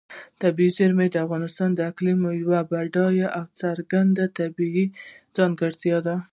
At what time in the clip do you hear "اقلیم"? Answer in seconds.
1.91-2.19